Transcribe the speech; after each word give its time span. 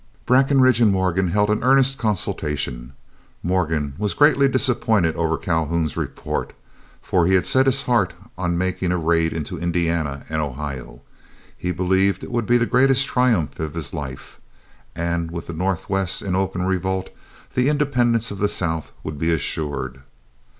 Breckinridge 0.25 0.81
and 0.81 0.91
Morgan 0.91 1.27
held 1.27 1.51
an 1.51 1.61
earnest 1.63 1.99
consultation. 1.99 2.93
Morgan 3.43 3.93
was 3.99 4.15
greatly 4.15 4.47
disappointed 4.47 5.15
over 5.15 5.37
Calhoun's 5.37 5.95
report, 5.95 6.53
for 7.03 7.27
he 7.27 7.35
had 7.35 7.45
set 7.45 7.67
his 7.67 7.83
heart 7.83 8.15
on 8.35 8.57
making 8.57 8.91
a 8.91 8.97
raid 8.97 9.31
into 9.31 9.59
Indiana 9.59 10.23
and 10.27 10.41
Ohio. 10.41 11.01
He 11.55 11.71
believed 11.71 12.23
it 12.23 12.31
would 12.31 12.47
be 12.47 12.57
the 12.57 12.65
greatest 12.65 13.05
triumph 13.05 13.59
of 13.59 13.75
his 13.75 13.93
life, 13.93 14.41
and 14.95 15.29
with 15.29 15.45
the 15.45 15.53
Northwest 15.53 16.23
in 16.23 16.35
open 16.35 16.63
revolt, 16.63 17.11
the 17.53 17.69
independence 17.69 18.31
of 18.31 18.39
the 18.39 18.49
South 18.49 18.91
would 19.03 19.19
be 19.19 19.31
assured. 19.31 20.01